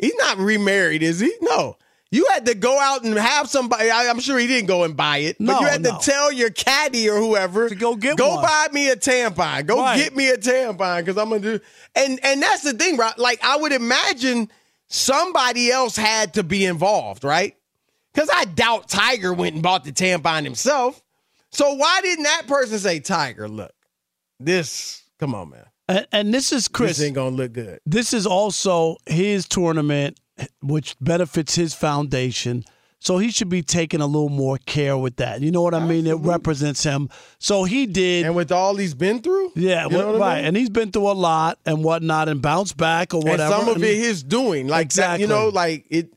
[0.00, 1.32] He's not remarried, is he?
[1.40, 1.76] No.
[2.10, 3.90] You had to go out and have somebody.
[3.90, 5.98] I, am sure he didn't go and buy it, No, but you had no.
[5.98, 8.42] to tell your caddy or whoever to go get go one.
[8.42, 9.66] buy me a tampon.
[9.66, 9.98] Go Right.
[9.98, 11.60] get me a tampon because I'm gonna do.
[11.94, 13.18] And and that's the thing, right?
[13.18, 14.50] Like I would imagine
[14.86, 17.56] somebody else had to be involved, right?
[18.14, 21.02] Because I doubt Tiger went and bought the tampon himself.
[21.50, 23.72] So why didn't that person say, Tiger, look,
[24.40, 25.64] this, come on, man.
[25.88, 26.98] And, and this is Chris.
[26.98, 27.80] This ain't gonna look good.
[27.86, 30.18] This is also his tournament,
[30.62, 32.64] which benefits his foundation.
[33.00, 35.40] So he should be taking a little more care with that.
[35.40, 36.06] You know what I mean?
[36.08, 37.08] It represents him.
[37.38, 38.26] So he did.
[38.26, 39.52] And with all he's been through?
[39.54, 40.36] Yeah, You know what I right.
[40.38, 40.44] mean?
[40.46, 43.54] And he's been through a lot and whatnot and bounced back or whatever.
[43.54, 44.66] And some of it his doing.
[44.66, 46.12] Like that, you know, like it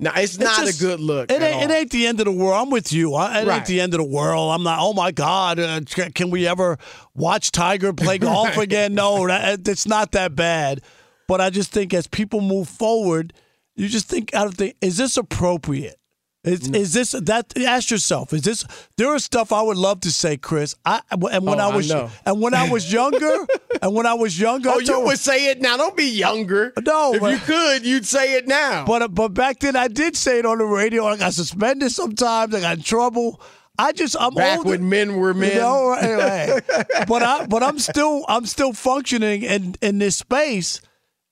[0.00, 1.30] no, it's not just- a good look.
[1.30, 2.60] It ain't, it ain't the end of the world.
[2.62, 3.14] I'm with you.
[3.14, 3.58] I- It Right.
[3.58, 4.52] ain't the end of the world.
[4.52, 4.78] I'm not.
[4.80, 5.58] Oh my God!
[5.60, 5.80] Uh,
[6.14, 6.78] can we ever
[7.14, 8.94] watch Tiger play golf again?
[8.94, 10.80] No, that, it's not that bad.
[11.28, 13.32] But I just think as people move forward,
[13.76, 15.99] you just think out of the is this appropriate?
[16.42, 17.52] Is, is this that?
[17.58, 18.32] Ask yourself.
[18.32, 18.64] Is this?
[18.96, 20.74] There is stuff I would love to say, Chris.
[20.86, 22.10] I and when Oh, I I was know.
[22.24, 23.46] and when I was younger,
[23.82, 25.76] and when I was younger, oh, I Oh, you would say it now.
[25.76, 26.72] Don't be younger.
[26.82, 28.86] No, if but- you could, you'd say it now.
[28.86, 31.04] But uh, but back then I did say it on the radio.
[31.06, 32.54] I got suspended sometimes.
[32.54, 33.38] I got in trouble.
[33.78, 34.70] I just I'm Back older.
[34.70, 35.52] when men were men.
[35.52, 36.60] You know, anyway.
[37.06, 40.80] but I but I'm still I'm still functioning in in this space,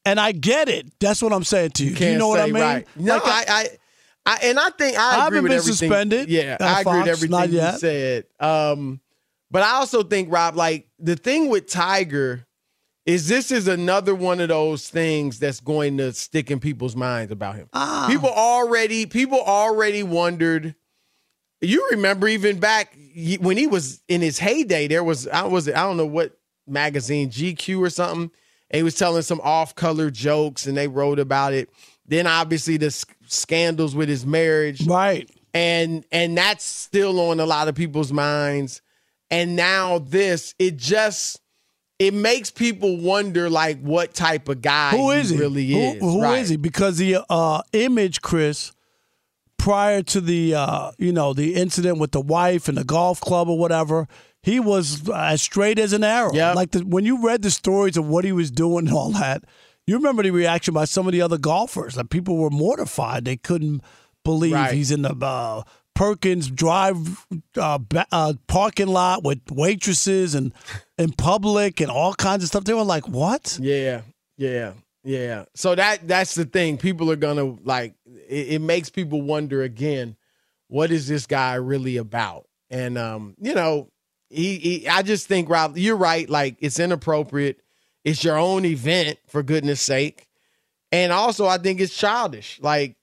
[0.04, 0.86] and I get it.
[1.00, 1.94] That's what I'm saying to you.
[1.94, 2.54] Can't you know what I mean?
[2.62, 2.86] Right.
[2.96, 3.68] No, Like, I, I, I,
[4.42, 5.74] and I think I I agree haven't with been everything.
[5.88, 8.24] suspended Yeah, I agree with Fox, everything you said.
[8.40, 9.00] Um,
[9.50, 12.46] but I also think Rob, like the thing with Tiger,
[13.06, 17.32] is this is another one of those things that's going to stick in people's minds
[17.32, 17.66] about him.
[17.72, 18.06] Ah.
[18.10, 20.74] People already, people already wondered.
[21.62, 22.94] You remember even back
[23.40, 27.30] when he was in his heyday, there was I was I don't know what magazine
[27.30, 28.30] GQ or something,
[28.70, 31.70] and he was telling some off-color jokes, and they wrote about it.
[32.08, 35.30] Then obviously the s- scandals with his marriage, right?
[35.54, 38.82] And and that's still on a lot of people's minds.
[39.30, 41.40] And now this, it just
[41.98, 45.36] it makes people wonder like what type of guy Who is he?
[45.38, 45.92] really is.
[46.00, 46.14] Who- is.
[46.14, 46.38] who right.
[46.40, 46.56] is he?
[46.56, 48.72] Because the uh, image, Chris,
[49.58, 53.48] prior to the uh, you know the incident with the wife and the golf club
[53.48, 54.06] or whatever,
[54.42, 56.32] he was as straight as an arrow.
[56.54, 59.44] Like the, when you read the stories of what he was doing and all that,
[59.88, 61.96] you remember the reaction by some of the other golfers.
[61.96, 63.82] Like people were mortified; they couldn't
[64.24, 64.74] believe Right.
[64.74, 65.62] he's in the uh,
[65.94, 67.78] Perkins Drive uh,
[68.12, 70.52] uh, parking lot with waitresses and
[70.98, 72.64] in public and all kinds of stuff.
[72.64, 74.02] They were like, "What?" Yeah,
[74.36, 75.46] yeah, yeah.
[75.54, 76.76] So that that's the thing.
[76.76, 80.16] People are gonna like it, it makes people wonder again,
[80.68, 82.46] what is this guy really about?
[82.70, 83.88] And um, you know,
[84.28, 86.28] he, he I just think Rob, you're right.
[86.28, 87.62] Like it's inappropriate.
[88.04, 90.26] It's your own event for goodness sake.
[90.92, 92.58] And also I think it's childish.
[92.62, 92.96] Like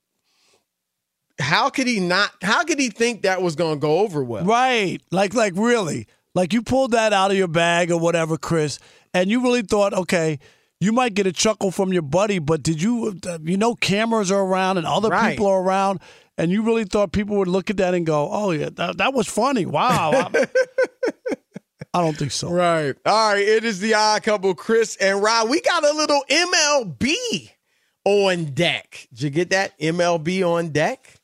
[1.40, 4.46] how could he not how could he think that was gonna go over well?
[4.46, 5.00] Right.
[5.12, 6.08] Like like really.
[6.34, 8.78] Like you pulled that out of your bag or whatever, Chris,
[9.14, 10.40] and you really thought, okay,
[10.82, 14.32] you might get a chuckle from your buddy, but did you uh, you know cameras
[14.32, 15.32] are around and other Right.
[15.32, 16.00] people are around
[16.38, 19.14] and you really thought people would look at that and go, "Oh yeah, that, that
[19.14, 19.66] was funny.
[19.66, 20.32] Wow."
[21.96, 22.50] I, I don't think so.
[22.50, 22.96] Right.
[23.06, 23.40] All right.
[23.40, 25.50] It is the odd couple, Chris and Rob.
[25.50, 27.52] We got a little MLB
[28.04, 29.08] on deck.
[29.14, 29.80] Did you get that?
[29.80, 31.16] MLB on deck?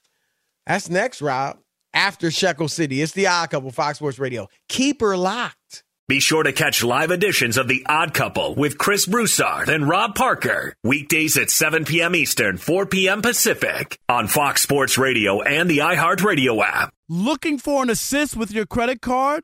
[0.66, 1.58] That's next, Rob.
[1.94, 3.02] After Shekel City.
[3.02, 4.48] It's the odd couple, Fox Sports Radio.
[4.70, 5.84] Keep her locked.
[6.12, 10.14] Be sure to catch live editions of The Odd Couple with Chris Broussard and Rob
[10.14, 10.76] Parker.
[10.84, 12.16] Weekdays at 7 p.m.
[12.16, 13.22] Eastern, 4 p.m.
[13.22, 16.94] Pacific on Fox Sports Radio and the iHeartRadio app.
[17.08, 19.44] Looking for an assist with your credit card,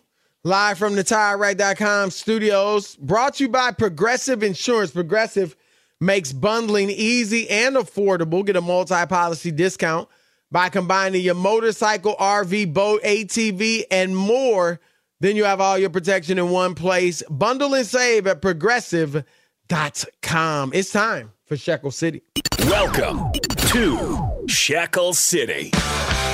[0.43, 4.89] Live from the TireRack.com studios, brought to you by Progressive Insurance.
[4.89, 5.55] Progressive
[5.99, 8.43] makes bundling easy and affordable.
[8.43, 10.09] Get a multi policy discount
[10.49, 14.79] by combining your motorcycle, RV, boat, ATV, and more.
[15.19, 17.21] Then you have all your protection in one place.
[17.29, 20.71] Bundle and save at progressive.com.
[20.73, 22.23] It's time for Shekel City.
[22.61, 23.31] Welcome
[23.67, 25.69] to Shekel City,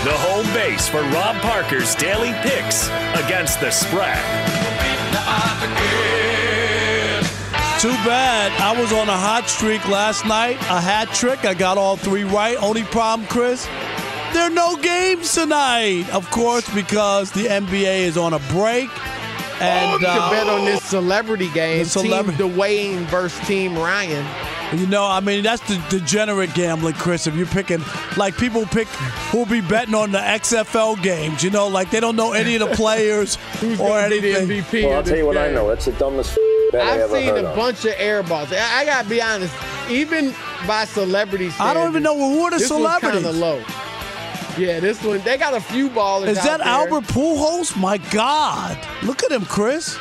[0.08, 2.88] the home base for Rob Parker's daily picks
[3.22, 4.16] against the spread.
[7.82, 8.54] Too bad.
[8.62, 11.44] I was on a hot streak last night, a hat trick.
[11.44, 12.56] I got all three right.
[12.64, 13.66] Only problem, Chris,
[14.32, 16.06] there are no games tonight.
[16.14, 18.90] Of course, because the NBA is on a break.
[19.60, 21.80] And oh, you uh, can bet on this celebrity game.
[21.84, 24.26] the celebrity- Team Dwayne versus Team Ryan.
[24.74, 27.26] You know, I mean, that's the degenerate gambling, Chris.
[27.26, 27.82] If you're picking,
[28.18, 28.88] like, people pick
[29.32, 32.68] who'll be betting on the XFL games, you know, like they don't know any of
[32.68, 34.40] the players or gonna be the.
[34.40, 35.70] MVP Well, I'll tell this you what I know.
[35.70, 36.38] It's the dumbest
[36.74, 37.56] bet I I've ever seen heard a of.
[37.56, 38.52] bunch of air balls.
[38.52, 39.56] I, I gotta be honest,
[39.90, 40.36] even
[40.68, 41.54] by celebrities.
[41.60, 43.24] I don't even know who are the this celebrities.
[43.24, 43.64] Kind of low.
[44.58, 46.28] Yeah, this one they got a few ballers.
[46.30, 46.68] Is out that there.
[46.68, 47.78] Albert Pujols?
[47.80, 49.98] My God, look at him, Chris.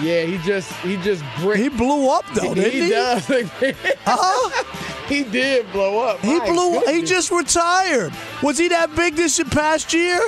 [0.00, 1.60] Yeah, he just he just bricked.
[1.62, 2.88] He blew up though, didn't he?
[2.88, 3.26] does.
[4.06, 4.64] huh?
[5.08, 6.20] he did blow up.
[6.20, 6.80] He My blew.
[6.86, 8.12] He just retired.
[8.42, 10.20] Was he that big this past year?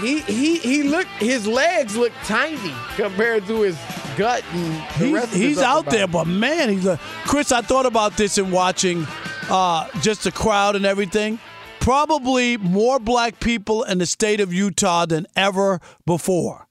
[0.00, 1.10] he he he looked.
[1.18, 3.76] His legs look tiny compared to his
[4.16, 4.64] gut and
[5.00, 7.50] the He- rest he's out there, but man, he's a Chris.
[7.50, 9.06] I thought about this in watching
[9.50, 11.38] uh, just the crowd and everything.
[11.80, 16.63] Probably more black people in the state of Utah than ever before.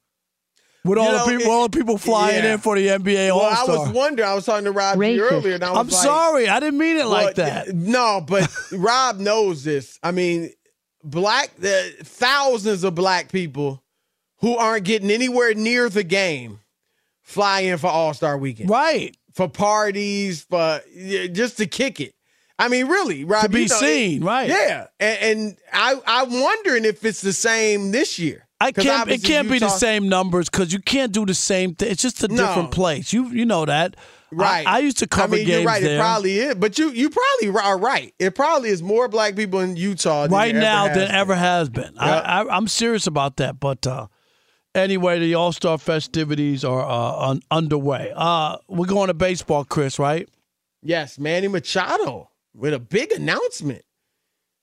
[0.86, 2.54] With all You the know, people, it- all the people flying yeah.
[2.56, 3.68] in for the NBA All Star.
[3.68, 4.28] Well, I was wondering.
[4.28, 6.98] I was talking to Rob earlier, and I was I'm like, sorry, I didn't mean
[6.98, 7.74] it like Well, that.
[7.74, 9.98] No, but Rob knows this.
[10.04, 10.52] I mean,
[11.04, 13.82] black the thousands of black people
[14.40, 16.60] who aren't getting anywhere near the game
[17.22, 19.16] fly in for All Star Weekend, right?
[19.34, 20.82] For parties, for
[21.32, 22.14] just to kick it.
[22.60, 24.50] I mean, really, Rob, To be you know, seen, it- right.
[24.50, 28.43] Yeah, and, and I I'm wondering if it's the same this year.
[28.62, 29.10] I can't.
[29.10, 31.92] It can't be the same numbers because you can't do the same thing.
[31.92, 32.36] It's just a No.
[32.48, 33.12] different place.
[33.12, 33.96] You you know that,
[34.32, 34.66] Right.
[34.66, 35.84] I, I used to cover I mean, games you're right.
[35.84, 35.98] there.
[35.98, 38.14] It probably is, but you you probably are right.
[38.20, 41.36] It probably is more black people in Utah than right now ever than has ever
[41.36, 41.94] has been.
[41.98, 42.24] I, Yep.
[42.26, 43.60] I, I'm serious about that.
[43.60, 44.08] But uh,
[44.74, 48.14] anyway, the All Star festivities are uh, un- underway.
[48.16, 50.00] Uh, we're going to baseball, Chris.
[50.00, 50.30] Right?
[50.82, 53.84] Yes, Manny Machado with a big announcement.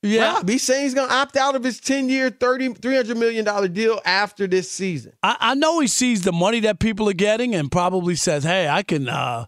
[0.02, 0.34] Yeah.
[0.34, 3.72] Rob, he's saying he's going to opt out of his 10 year, 30, $300 million
[3.72, 5.12] deal after this season.
[5.22, 8.66] I, I know he sees the money that people are getting and probably says, "Hey,
[8.66, 9.44] I can uh,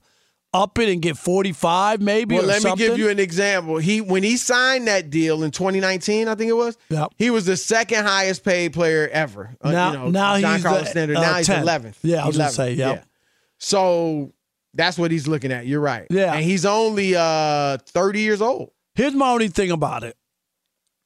[0.53, 2.85] up it and get 45, maybe." Well, let something.
[2.87, 3.79] me give you an example.
[3.79, 7.13] He When he signed that deal in 2019, I think it was, Yep.
[7.17, 9.57] he was the second highest paid player ever.
[9.63, 11.17] Uh, Now- you know, now John he's Carlos the, standard.
[11.17, 11.63] uh, now he's 10th.
[11.65, 11.95] 11th.
[12.03, 13.07] Yeah, I was gonna say, yep.
[13.59, 14.33] So
[14.75, 15.67] that's what he's looking at.
[15.67, 16.07] You're right.
[16.11, 16.35] Yeah.
[16.35, 18.71] And he's only uh 30 years old.
[18.95, 20.17] Here's my only thing about it.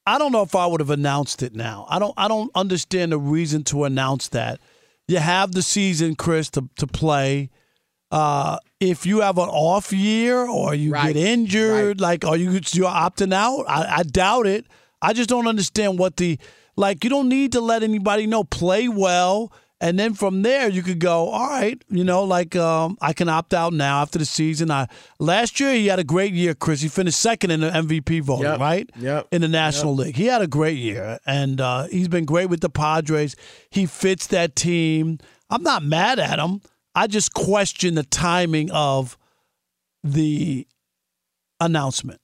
[0.07, 1.85] I don't know if I would have announced it now.
[1.89, 4.59] I don't I don't understand the reason to announce that.
[5.07, 7.49] You have the season, Chris, to, to play.
[8.09, 11.13] Uh, if you have an off year or you Right.
[11.13, 13.65] get injured, like are you you're opting out?
[13.67, 14.65] I, I doubt it.
[15.01, 16.39] I just don't understand what the
[16.77, 17.03] like.
[17.03, 18.43] You don't need to let anybody know.
[18.45, 21.29] Play well, and then from there you could go.
[21.29, 24.71] All right, you know, like um, I can opt out now after the season.
[24.71, 24.87] I
[25.19, 26.81] last year he had a great year, Chris.
[26.81, 28.59] He finished second in the MVP voting, Yep.
[28.59, 28.89] right?
[28.99, 29.27] Yep.
[29.31, 32.61] In the National League, he had a great year, and uh, he's been great with
[32.61, 33.35] the Padres.
[33.69, 35.19] He fits that team.
[35.49, 36.61] I'm not mad at him.
[36.95, 39.17] I just question the timing of
[40.03, 40.67] the
[41.59, 42.19] announcement.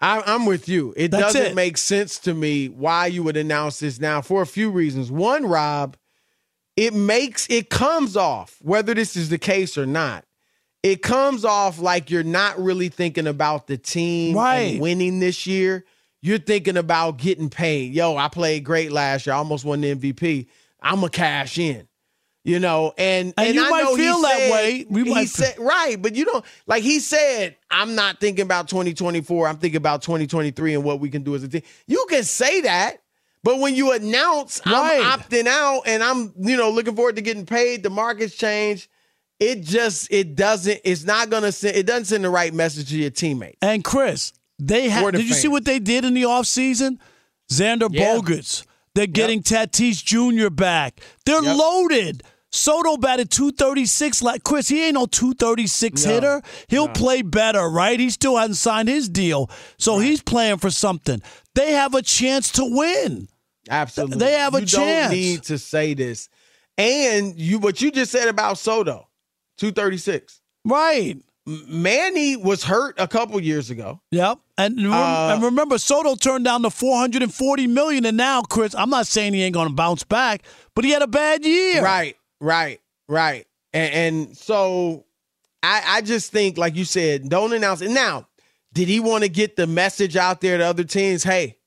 [0.00, 0.92] I, I'm with you.
[0.96, 1.54] It That's doesn't it.
[1.54, 5.10] make sense to me why you would announce this now for a few reasons.
[5.10, 5.96] One, Rob,
[6.76, 10.24] it makes it comes off whether this is the case or not.
[10.82, 14.72] It comes off like you're not really thinking about the team Right.
[14.72, 15.84] and winning this year.
[16.20, 17.92] You're thinking about getting paid.
[17.94, 19.34] Yo, I played great last year.
[19.34, 20.46] I almost won the MVP.
[20.82, 21.86] I'm gonna cash in.
[22.46, 24.86] You know, and And you I might feel that said- way.
[24.90, 27.56] We might- said right, but you don't like he said.
[27.70, 29.48] I'm not thinking about 2024.
[29.48, 31.62] I'm thinking about 2023 and what we can do as a team.
[31.86, 32.98] You can say that,
[33.44, 35.00] but when you announce Right.
[35.04, 38.88] I'm opting out and I'm you know looking forward to getting paid, the markets change.
[39.38, 40.80] It just it doesn't.
[40.84, 41.76] It's not gonna send.
[41.76, 43.58] It doesn't send the right message to your teammates.
[43.62, 45.06] And Chris, they Or had.
[45.14, 46.98] the Did you see what they did in the offseason?
[47.52, 48.16] Xander Yeah.
[48.16, 48.64] Bogaerts.
[48.94, 50.50] They're getting Tatis Jr.
[50.50, 51.00] back.
[51.26, 52.22] They're loaded.
[52.52, 54.22] Soto batted 236.
[54.22, 56.10] Like Chris, he ain't no 236 No.
[56.12, 56.42] hitter.
[56.68, 56.92] He'll No.
[56.92, 57.98] play better, right?
[57.98, 61.20] He still hasn't signed his deal, so he's playing for something.
[61.56, 63.26] They have a chance to win.
[63.70, 65.10] Absolutely, They have a you chance.
[65.10, 66.28] Don't need to say this,
[66.78, 69.08] and you what you just said about Soto,
[69.58, 70.40] 236.
[70.64, 71.16] Right.
[71.46, 74.00] Manny was hurt a couple years ago.
[74.12, 74.38] Yep.
[74.56, 78.88] And, rem- Uh, and remember, Soto turned down the 440 million, and now, Chris, I'm
[78.88, 80.42] not saying he ain't going to bounce back,
[80.74, 81.82] but he had a bad year.
[81.82, 83.46] Right, right, right.
[83.74, 85.04] And, and so
[85.62, 87.90] I, I just think, like you said, don't announce it.
[87.90, 88.26] Now,
[88.72, 91.22] did he want to get the message out there to other teams?
[91.24, 91.58] Hey,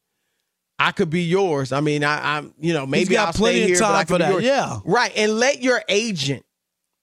[0.79, 1.71] I could be yours.
[1.71, 4.31] I mean, I, I'm, you know, maybe I'll plenty stay of here, time for that.
[4.31, 4.43] yours.
[4.43, 4.79] Yeah.
[4.85, 5.11] right.
[5.15, 6.45] And let your agent,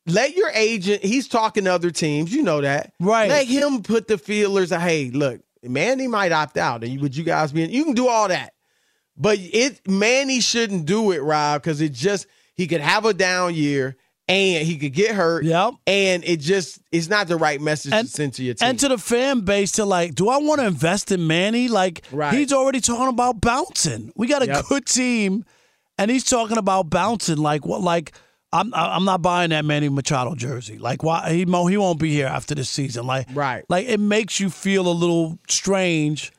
[0.07, 1.03] let your agent.
[1.03, 2.33] He's talking to other teams.
[2.33, 3.29] You know that, Right.
[3.29, 4.71] Let him put the feelers.
[4.71, 7.65] of, Hey, look, Manny might opt out, and would you guys be?
[7.65, 8.53] In, you can do all that.
[9.17, 13.55] But it Manny shouldn't do it, Rob, because it just he could have a down
[13.55, 13.97] year
[14.29, 15.45] and he could get hurt.
[15.45, 15.75] Yep.
[15.87, 18.69] And it just it's not the right message And- to send to your team.
[18.69, 21.69] And to the fan base, to like, do I want to invest in Manny?
[21.69, 22.35] Like, Right.
[22.35, 24.13] he's already talking about bouncing.
[24.17, 24.65] We got a Yep.
[24.69, 25.45] good team,
[25.99, 27.37] and he's talking about bouncing.
[27.39, 27.81] Like, what?
[27.83, 28.13] Like,
[28.53, 30.79] I'm I'm not buying that Manny Machado jersey.
[30.79, 33.05] Like, why he he won't be here after this season.
[33.07, 33.65] Like, Right.
[33.69, 36.33] Like, it makes you feel a little strange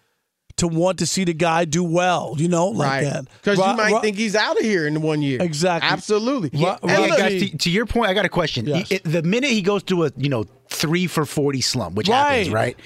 [0.58, 2.36] to want to see the guy do well.
[2.38, 3.03] You know, like right.
[3.03, 3.26] that.
[3.41, 5.41] Because you might Ro- think he's out of here in one year.
[5.41, 5.89] Exactly.
[5.89, 6.49] Absolutely.
[6.64, 8.66] Ro- And Hey, Ro- look, guys, to, to your point, I got a question.
[8.66, 8.91] Yes.
[8.91, 12.49] It- the minute he goes to a you know three for forty slump, which happens,
[12.49, 12.53] Right.
[12.76, 12.80] right?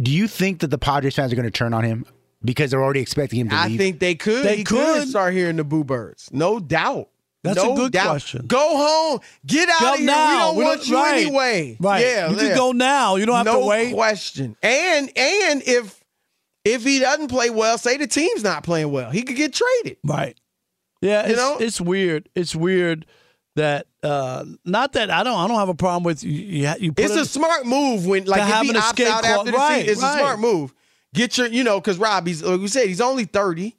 [0.00, 2.06] Do you think that the Padres fans are going to turn on him
[2.44, 3.74] because they're already expecting him to I leave?
[3.80, 4.44] I think they could.
[4.44, 5.06] They he could.
[5.08, 6.28] start hearing the boo birds.
[6.32, 7.08] No doubt.
[7.44, 8.08] That's a good doubt.
[8.10, 8.46] question.
[8.46, 9.20] Go home.
[9.46, 10.06] Get out Go of here.
[10.06, 10.52] now.
[10.54, 11.22] We don't want you right.
[11.22, 11.76] anyway.
[11.80, 12.00] Right.
[12.04, 12.30] Yeah.
[12.30, 12.48] You yeah.
[12.48, 13.16] can go now.
[13.16, 13.92] You don't have no to wait.
[13.94, 14.56] question.
[14.62, 16.01] And and if
[16.64, 19.98] if he doesn't play well, say the team's not playing well, he could get traded.
[20.04, 20.38] Right.
[21.00, 21.56] Yeah, You it's, know?
[21.58, 22.28] it's weird.
[22.34, 23.06] It's weird
[23.56, 26.30] that uh not that I don't I don't have a problem with you.
[26.32, 29.06] You, you put It's it- a smart move when like if he an opts escape
[29.08, 29.38] out clause.
[29.40, 30.14] after the Right, season, it's right.
[30.16, 30.74] a smart move.
[31.14, 33.76] Get your, you know, because Rob, he's like we said, he's only thirty.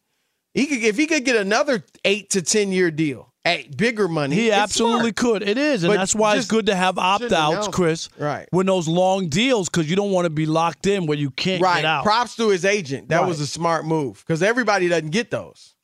[0.53, 4.35] He could if he could get another eight to ten year deal at bigger money.
[4.35, 5.15] he absolutely smart.
[5.17, 5.43] could.
[5.43, 8.09] It is, and But that's why it's good to have opt outs, Chris.
[8.17, 8.47] Right.
[8.51, 11.61] When those long deals, because you don't want to be locked in where you can't
[11.61, 11.77] right.
[11.77, 12.03] get out.
[12.03, 13.09] Props to his agent.
[13.09, 13.27] That Right.
[13.27, 15.75] was a smart move because everybody doesn't get those.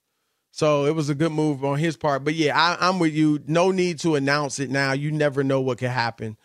[0.52, 2.24] So it was a good move on his part.
[2.26, 3.40] But yeah, I, I'm with you.
[3.48, 4.92] No need to announce it now.
[4.94, 6.38] You never know what could happen.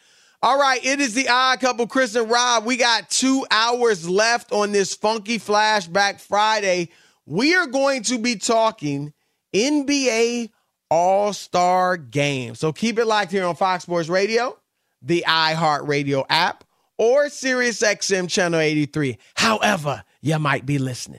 [0.42, 2.66] All right, it is the odd couple, Chris and Rob.
[2.66, 6.90] We got two hours left on this funky flashback Friday.
[7.24, 9.14] We are going to be talking
[9.54, 10.50] NBA
[10.94, 12.54] All Star Game.
[12.54, 14.56] So keep it locked here on Fox Sports Radio,
[15.02, 16.62] the iHeartRadio app,
[16.98, 19.18] or SiriusXM Channel 83.
[19.34, 21.18] However, you might be listening.